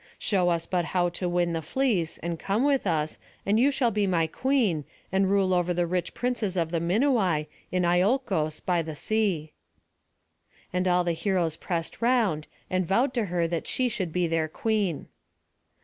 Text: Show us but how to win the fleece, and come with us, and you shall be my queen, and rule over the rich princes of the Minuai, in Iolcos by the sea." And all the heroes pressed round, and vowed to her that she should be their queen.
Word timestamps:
Show 0.17 0.49
us 0.49 0.65
but 0.65 0.83
how 0.85 1.09
to 1.09 1.29
win 1.29 1.53
the 1.53 1.61
fleece, 1.61 2.17
and 2.23 2.39
come 2.39 2.63
with 2.63 2.87
us, 2.87 3.19
and 3.45 3.59
you 3.59 3.69
shall 3.69 3.91
be 3.91 4.07
my 4.07 4.25
queen, 4.25 4.83
and 5.11 5.29
rule 5.29 5.53
over 5.53 5.75
the 5.75 5.85
rich 5.85 6.15
princes 6.15 6.57
of 6.57 6.71
the 6.71 6.79
Minuai, 6.79 7.45
in 7.71 7.83
Iolcos 7.83 8.61
by 8.65 8.81
the 8.81 8.95
sea." 8.95 9.51
And 10.73 10.87
all 10.87 11.03
the 11.03 11.11
heroes 11.13 11.55
pressed 11.55 12.01
round, 12.01 12.47
and 12.67 12.83
vowed 12.83 13.13
to 13.13 13.25
her 13.25 13.47
that 13.49 13.67
she 13.67 13.87
should 13.89 14.11
be 14.11 14.25
their 14.25 14.47
queen. 14.47 15.07